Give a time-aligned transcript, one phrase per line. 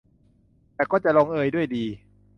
[0.75, 1.85] แต่ก็จะลงเอยด้วยดี